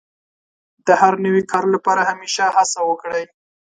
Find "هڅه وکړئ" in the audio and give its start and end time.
2.57-3.23